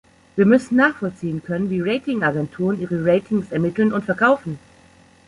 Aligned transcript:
Wir 0.35 0.47
müssen 0.47 0.77
nachvollziehen 0.77 1.43
können, 1.43 1.69
wie 1.69 1.79
Rating-Agenturen 1.79 2.79
ihre 2.81 3.05
Ratings 3.05 3.51
ermitteln 3.51 3.93
und 3.93 4.03
verkaufen. 4.03 4.57